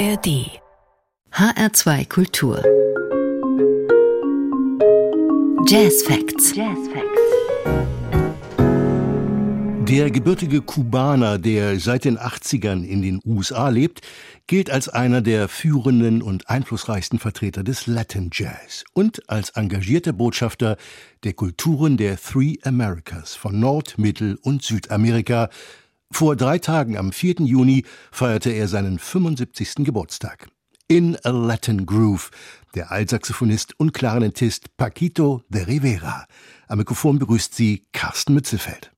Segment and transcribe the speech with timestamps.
[0.00, 0.48] ARD
[1.30, 2.56] HR2 Kultur
[5.68, 6.56] Jazz Facts.
[6.56, 7.20] Jazz Facts.
[9.86, 14.00] Der gebürtige Kubaner, der seit den 80ern in den USA lebt,
[14.46, 20.78] gilt als einer der führenden und einflussreichsten Vertreter des Latin Jazz und als engagierter Botschafter
[21.24, 25.50] der Kulturen der Three Americas von Nord-, Mittel- und Südamerika.
[26.12, 27.36] Vor drei Tagen, am 4.
[27.40, 29.84] Juni, feierte er seinen 75.
[29.84, 30.48] Geburtstag.
[30.86, 32.30] In a Latin Groove,
[32.74, 36.26] der Altsaxophonist und Klarinettist Paquito de Rivera.
[36.68, 38.92] Am Mikrofon begrüßt sie Carsten Mützelfeld.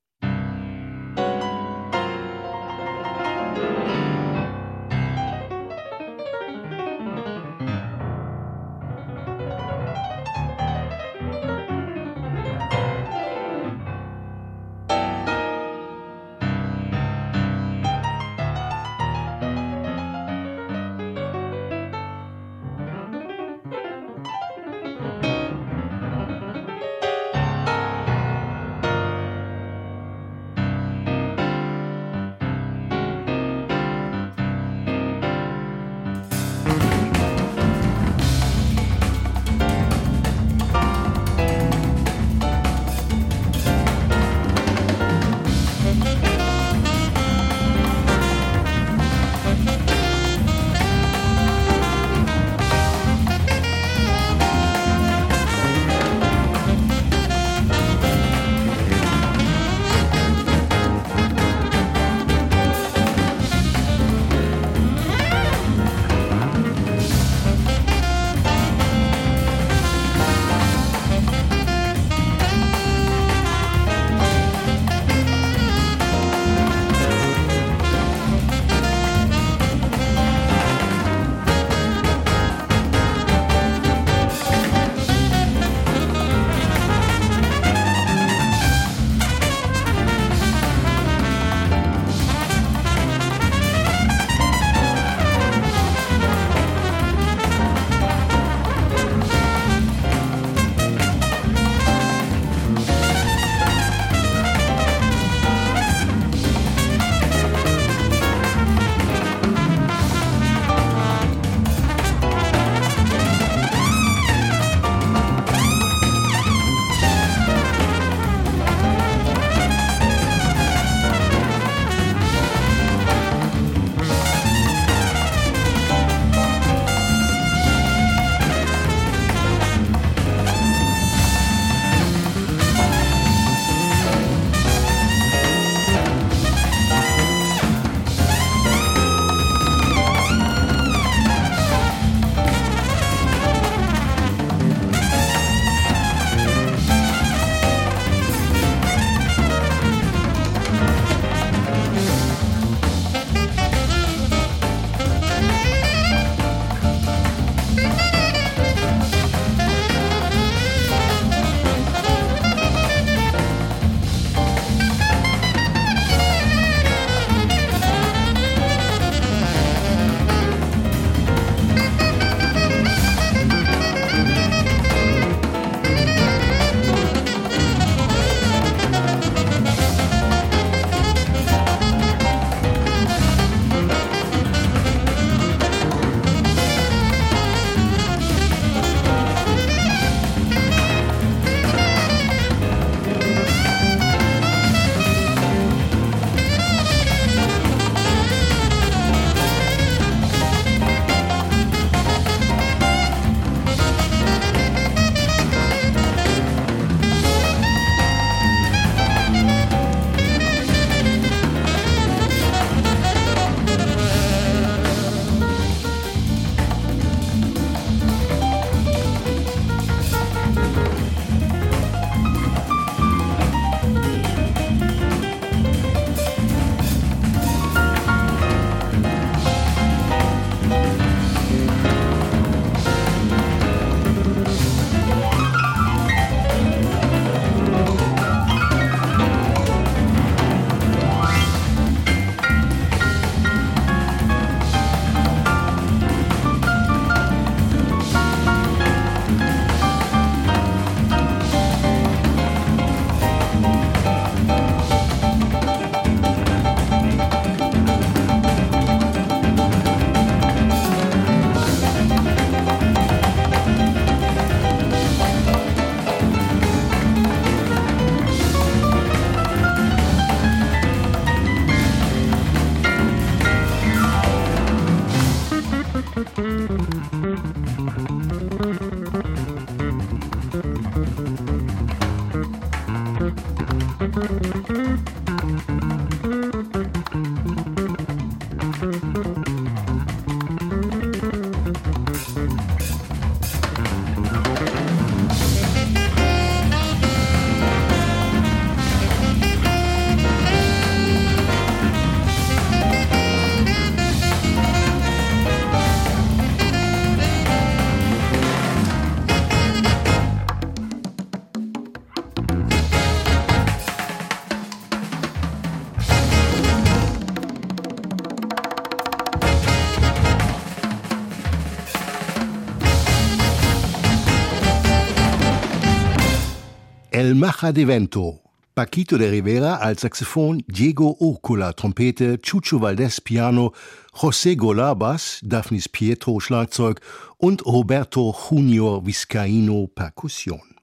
[327.63, 328.41] Macha de Vento.
[328.75, 333.73] Paquito de Rivera als Saxophon, Diego Urcula Trompete, Chucho Valdés Piano,
[334.13, 337.01] José Gola Bass, Daphnis Pietro Schlagzeug
[337.39, 340.75] und Roberto Junior Vizcaíno Perkussion.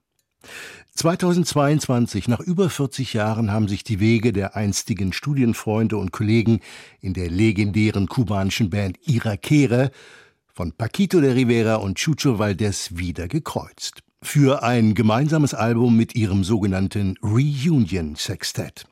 [0.94, 6.60] 2022, nach über 40 Jahren, haben sich die Wege der einstigen Studienfreunde und Kollegen
[7.02, 9.90] in der legendären kubanischen Band Irakere
[10.46, 16.44] von Paquito de Rivera und Chucho Valdés wieder gekreuzt für ein gemeinsames Album mit ihrem
[16.44, 18.84] sogenannten Reunion Sextet.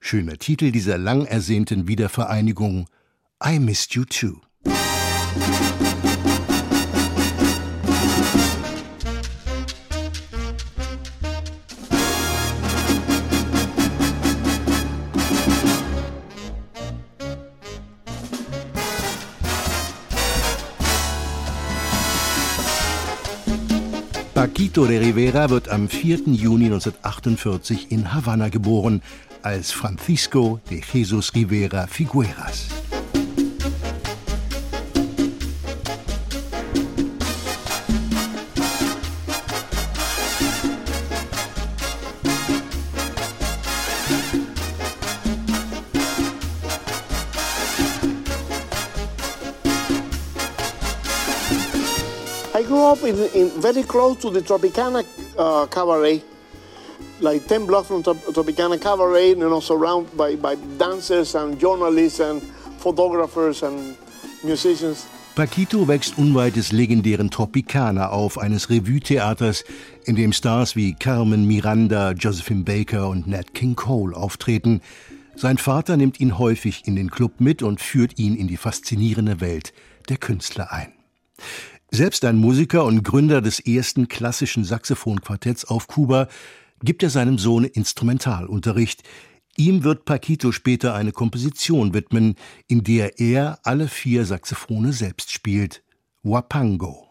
[0.00, 2.86] Schöner Titel dieser lang ersehnten Wiedervereinigung
[3.44, 4.40] I Missed You Too.
[24.58, 26.34] Paquito de Rivera wird am 4.
[26.34, 29.02] Juni 1948 in Havanna geboren
[29.42, 32.66] als Francisco de Jesus Rivera Figueras.
[52.62, 55.04] Grew up in, in very close to the Tropicana
[55.36, 56.22] uh, Cabaret,
[57.20, 62.42] like 10 blocks from Tropicana Cabaret, you know, surrounded by, by dancers and journalists and
[62.78, 63.96] photographers and
[64.42, 65.06] musicians.
[65.34, 69.64] Paquito wächst unweit des legendären Tropicana auf, eines Revue-Theaters,
[70.04, 74.80] in dem Stars wie Carmen Miranda, Josephine Baker und Nat King Cole auftreten.
[75.36, 79.40] Sein Vater nimmt ihn häufig in den Club mit und führt ihn in die faszinierende
[79.40, 79.72] Welt
[80.08, 80.92] der Künstler ein.
[81.90, 86.28] Selbst ein Musiker und Gründer des ersten klassischen Saxophonquartetts auf Kuba
[86.82, 89.02] gibt er seinem Sohn Instrumentalunterricht.
[89.56, 92.34] Ihm wird Paquito später eine Komposition widmen,
[92.66, 95.82] in der er alle vier Saxophone selbst spielt.
[96.22, 97.08] Wapango.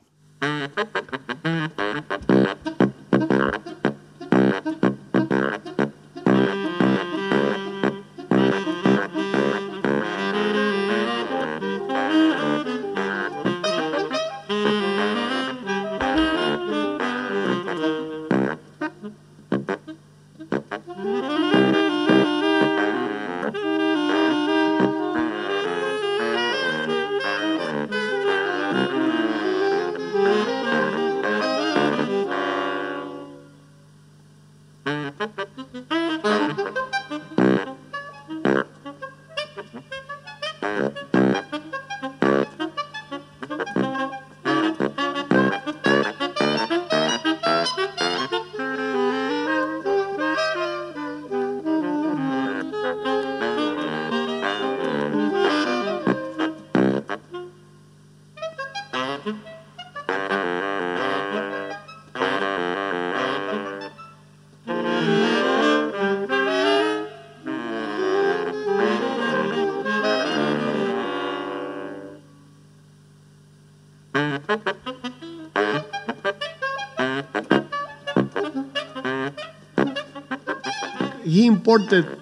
[81.67, 82.17] Imported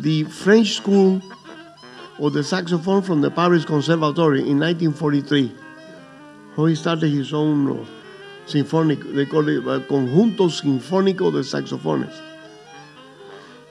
[0.00, 1.22] the French school
[2.18, 5.54] of the saxophone from the Paris Conservatory in 1943.
[6.56, 7.84] So he started his own uh,
[8.46, 12.12] symphonic, they call it uh, Conjunto Sinfónico de Saxofones.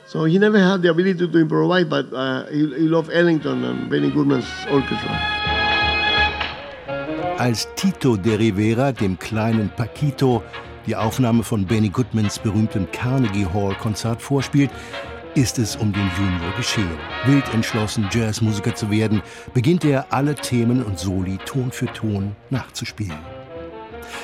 [0.08, 3.90] So he never had the ability to improvise, but uh, he, he loved Ellington and
[3.90, 5.20] Benny Goodman's orchestra.
[7.40, 10.44] Als Tito de Rivera dem kleinen Paquito
[10.86, 14.72] die Aufnahme von Benny Goodmans berühmtem Carnegie Hall Konzert vorspielt,
[15.36, 16.98] ist es um den Junior geschehen.
[17.26, 19.22] Wild entschlossen, Jazzmusiker zu werden,
[19.54, 23.18] beginnt er, alle Themen und Soli Ton für Ton nachzuspielen.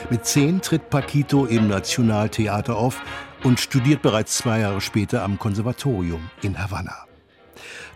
[0.10, 3.02] Mit zehn tritt Paquito im Nationaltheater auf
[3.44, 7.06] und studiert bereits zwei Jahre später am Konservatorium in Havanna.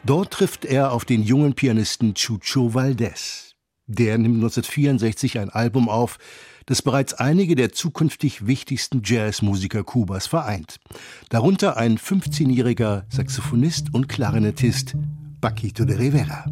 [0.05, 3.53] Dort trifft er auf den jungen Pianisten Chucho Valdés.
[3.87, 6.17] Der nimmt 1964 ein Album auf,
[6.65, 10.79] das bereits einige der zukünftig wichtigsten Jazzmusiker Kubas vereint.
[11.29, 14.95] Darunter ein 15-jähriger Saxophonist und Klarinettist,
[15.41, 16.45] Paquito de Rivera.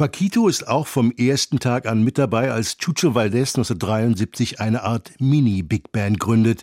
[0.00, 5.12] Paquito ist auch vom ersten Tag an mit dabei, als Chucho Valdés 1973 eine Art
[5.18, 6.62] Mini-Big Band gründet,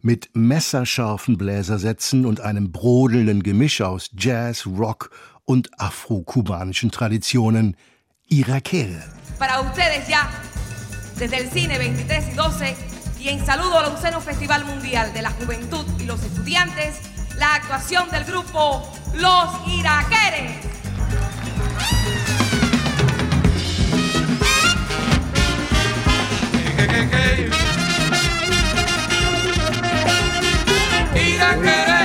[0.00, 5.10] mit messerscharfen Bläsersätzen und einem brodelnden Gemisch aus Jazz, Rock
[5.44, 7.76] und afro-kubanischen Traditionen,
[8.26, 9.02] Irakere.
[9.38, 10.26] Para ustedes ya,
[11.18, 12.76] desde el cine 23 y 12
[13.20, 17.00] y en saludo al obsceno Festival Mundial de la Juventud y los Estudiantes,
[17.36, 20.68] la actuación del grupo Los Iraqueres.
[26.78, 27.50] que, que, que.
[31.20, 31.97] Ir a.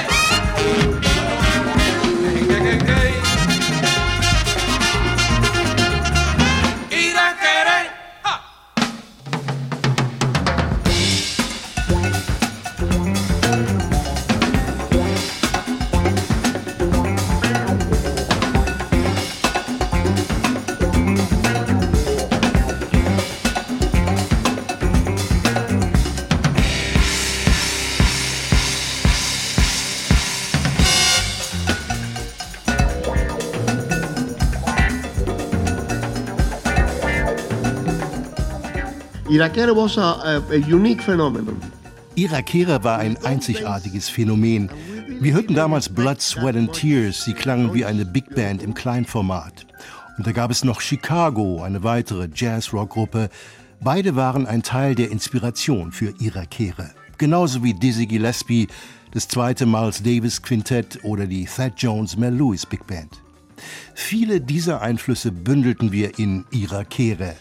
[42.14, 44.70] Irakere war ein einzigartiges Phänomen.
[45.20, 47.24] Wir hörten damals Blood, Sweat and Tears.
[47.24, 49.66] Sie klangen wie eine Big Band im Kleinformat.
[50.20, 53.32] Und da gab es noch Chicago, eine weitere Jazz-Rock-Gruppe.
[53.82, 56.92] Beide waren ein Teil der Inspiration für Irakere.
[57.18, 58.68] Genauso wie Dizzy Gillespie,
[59.14, 63.20] das zweite Miles Davis Quintett oder die Thad Jones Mel Lewis Big Band.
[63.96, 67.34] Viele dieser Einflüsse bündelten wir in Irakere.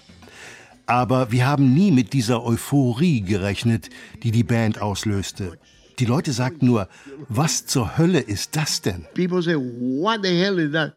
[0.87, 3.89] Aber wir haben nie mit dieser Euphorie gerechnet,
[4.23, 5.59] die die Band auslöste.
[5.99, 6.89] Die Leute sagten nur,
[7.29, 9.07] was zur Hölle ist das denn?
[9.15, 10.95] People say, what the hell is that?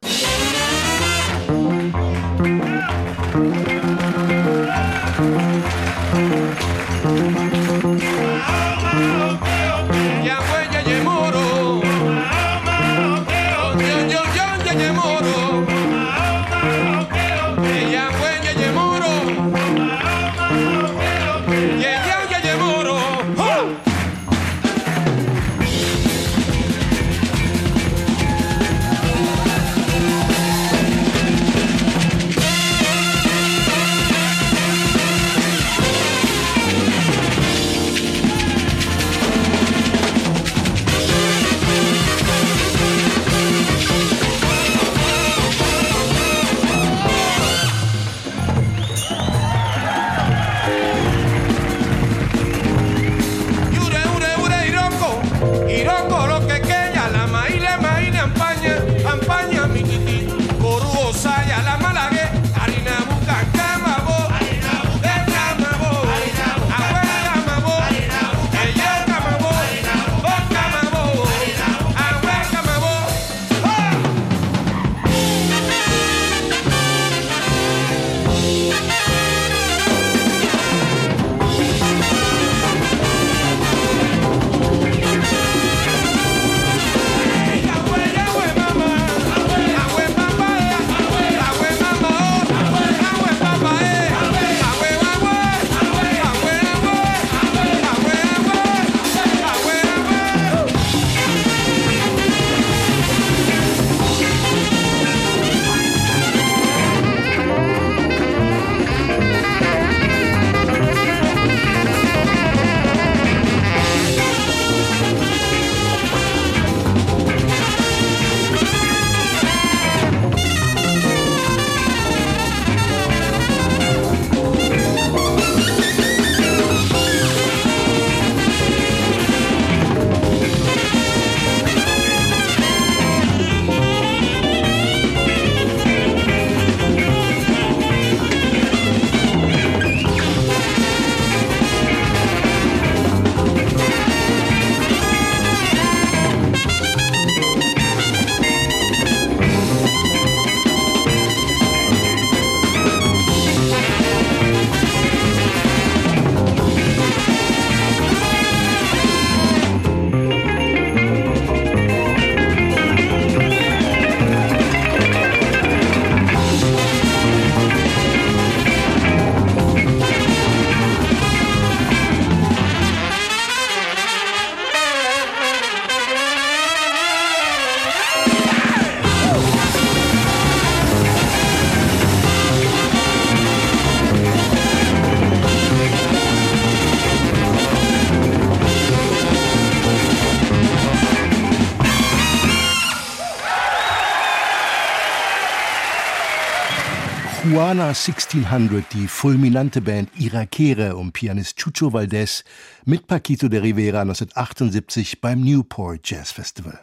[197.66, 202.44] Tijuana 1600 die fulminante Band Irakere um Pianist Chucho Valdez
[202.86, 206.80] mit Paquito de Rivera 1978 beim Newport Jazz Festival.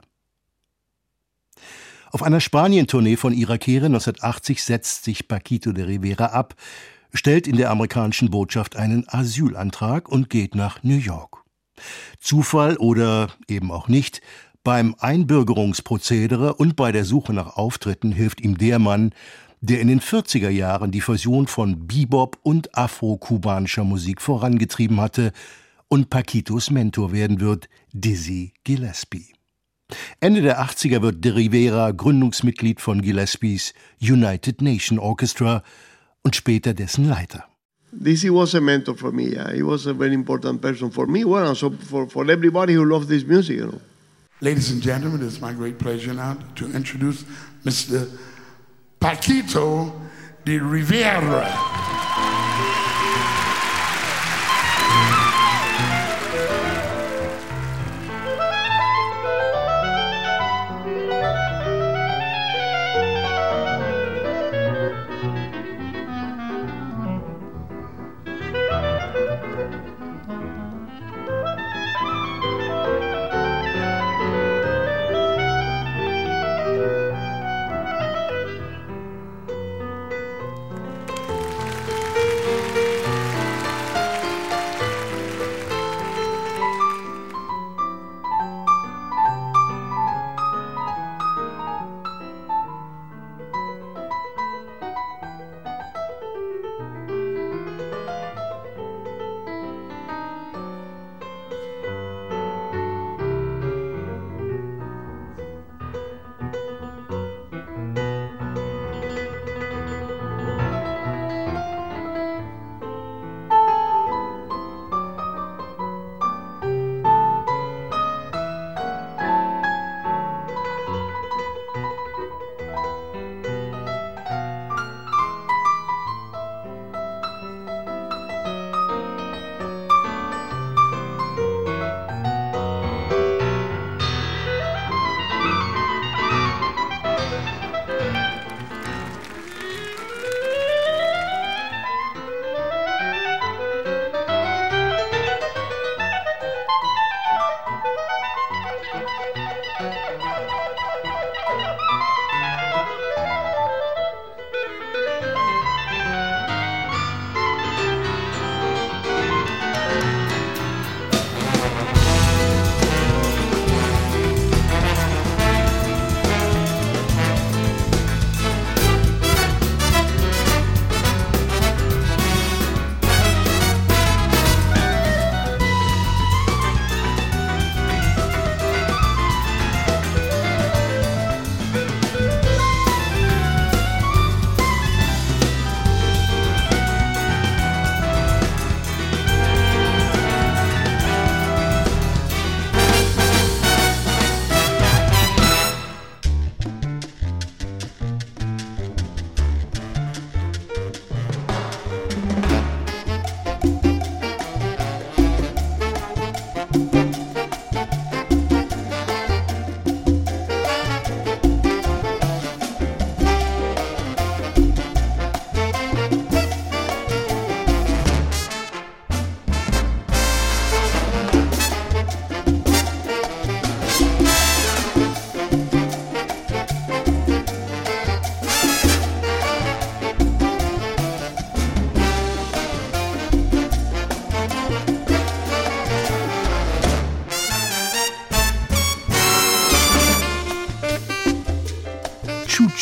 [2.10, 6.56] Auf einer Spanien-Tournee von Irakere 1980 setzt sich Paquito de Rivera ab,
[7.14, 11.44] stellt in der amerikanischen Botschaft einen Asylantrag und geht nach New York.
[12.18, 14.20] Zufall oder eben auch nicht,
[14.64, 19.12] beim Einbürgerungsprozedere und bei der Suche nach Auftritten hilft ihm der Mann,
[19.62, 25.32] der in den 40er Jahren die Fusion von Bebop und afro-kubanischer Musik vorangetrieben hatte
[25.88, 29.32] und Paquitos Mentor werden wird, Dizzy Gillespie.
[30.20, 35.62] Ende der 80er wird De Rivera Gründungsmitglied von Gillespies United Nation Orchestra
[36.22, 37.44] und später dessen Leiter.
[37.92, 39.28] Dizzy was a mentor for me.
[39.28, 39.52] Yeah.
[39.52, 42.84] He was a very important person for me, well, and so for, for everybody who
[42.84, 43.80] loves this music, you know.
[44.40, 47.24] Ladies and gentlemen, it's my great pleasure now to introduce
[47.64, 48.08] Mr.
[49.02, 49.92] Paquito
[50.44, 52.01] de Rivera.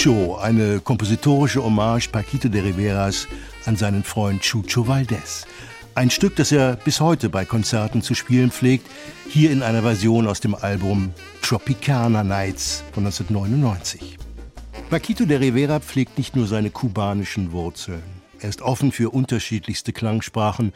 [0.00, 3.28] Chucho, eine kompositorische Hommage Paquito de Riveras
[3.66, 5.46] an seinen Freund Chucho Valdez.
[5.94, 8.86] Ein Stück, das er bis heute bei Konzerten zu spielen pflegt,
[9.28, 14.16] hier in einer Version aus dem Album Tropicana Nights von 1999.
[14.88, 18.02] Paquito de Rivera pflegt nicht nur seine kubanischen Wurzeln.
[18.38, 20.72] Er ist offen für unterschiedlichste Klangsprachen,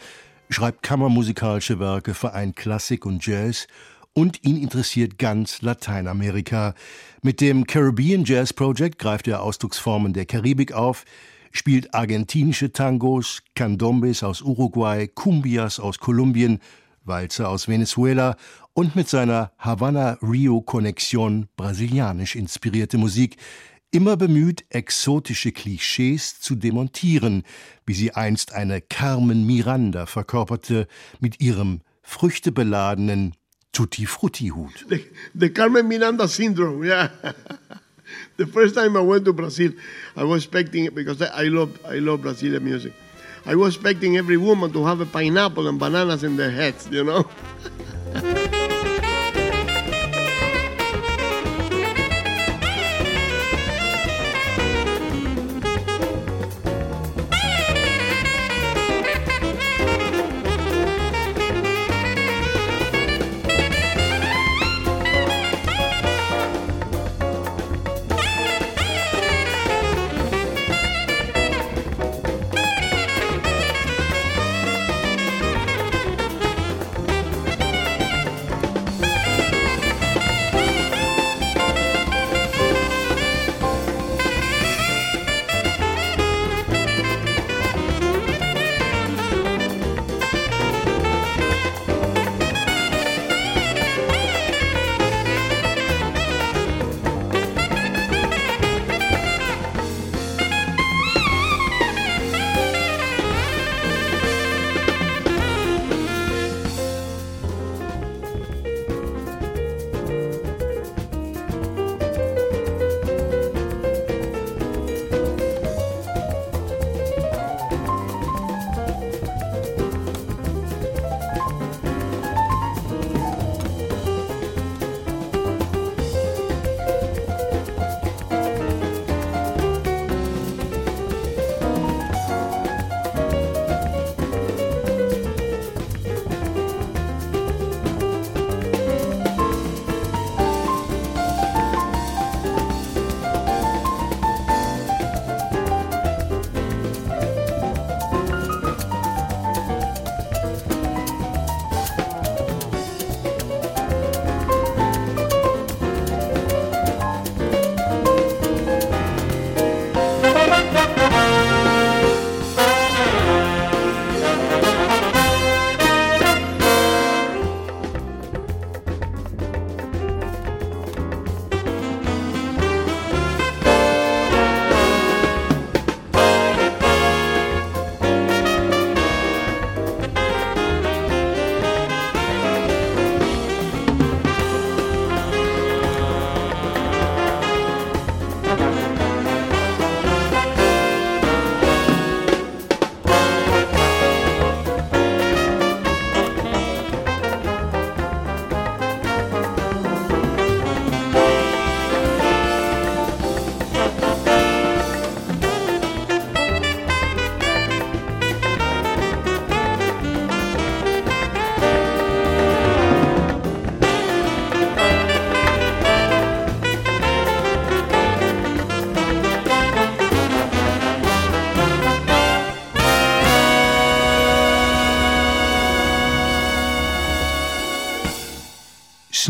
[0.50, 3.68] schreibt kammermusikalische Werke, vereint Klassik und Jazz
[4.14, 6.74] und ihn interessiert ganz Lateinamerika.
[7.22, 11.04] Mit dem Caribbean Jazz Project greift er Ausdrucksformen der Karibik auf,
[11.52, 16.60] spielt argentinische Tangos, Candombes aus Uruguay, Cumbias aus Kolumbien,
[17.04, 18.36] Walzer aus Venezuela
[18.72, 23.36] und mit seiner Havana-Rio-Konnexion brasilianisch inspirierte Musik,
[23.90, 27.44] immer bemüht, exotische Klischees zu demontieren,
[27.86, 30.88] wie sie einst eine Carmen Miranda verkörperte
[31.20, 33.34] mit ihrem früchtebeladenen
[33.74, 34.84] Tutti-Frutti-Hut.
[34.88, 37.10] The, the Carmen Miranda syndrome, yeah.
[38.36, 39.72] the first time I went to Brazil,
[40.16, 42.94] I was expecting it because I love, I love Brazilian music.
[43.44, 47.04] I was expecting every woman to have a pineapple and bananas in their heads, you
[47.04, 47.28] know?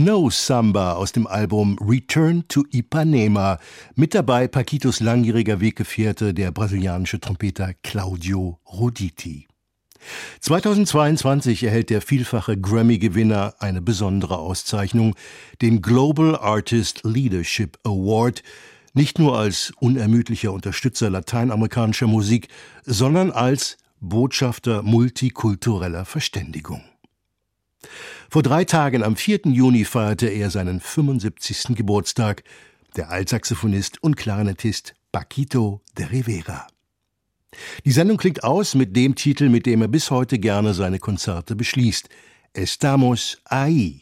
[0.05, 3.59] Snow Samba aus dem Album Return to Ipanema.
[3.95, 9.47] Mit dabei Paquitos langjähriger Weggefährte, der brasilianische Trompeter Claudio Roditi.
[10.41, 15.15] 2022 erhält der vielfache Grammy-Gewinner eine besondere Auszeichnung,
[15.63, 18.43] den Global Artist Leadership Award,
[18.93, 22.49] nicht nur als unermüdlicher Unterstützer lateinamerikanischer Musik,
[22.85, 26.83] sondern als Botschafter multikultureller Verständigung.
[28.31, 29.41] Vor drei Tagen, am 4.
[29.47, 31.75] Juni, feierte er seinen 75.
[31.77, 32.43] Geburtstag,
[32.97, 36.67] der Altsaxophonist und Klarinettist Paquito de Rivera.
[37.85, 41.55] Die Sendung klingt aus mit dem Titel, mit dem er bis heute gerne seine Konzerte
[41.55, 42.09] beschließt:
[42.53, 44.01] Estamos ahí.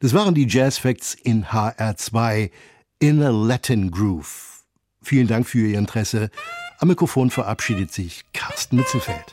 [0.00, 2.50] Das waren die Jazz Facts in HR2
[3.00, 4.62] in a Latin Groove.
[5.02, 6.30] Vielen Dank für Ihr Interesse.
[6.78, 9.32] Am Mikrofon verabschiedet sich Carsten Mitzelfeld.